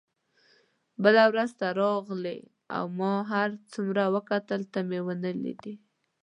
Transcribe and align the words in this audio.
بله 1.03 1.23
ورځ 1.31 1.51
ته 1.59 1.67
راغلې 1.81 2.37
او 2.75 2.85
ما 2.99 3.13
هر 3.31 3.49
څومره 3.71 4.03
وکتل 4.15 4.61
تا 4.73 4.79
مې 4.89 4.99
ونه 5.05 5.29
لیدل. 5.43 5.75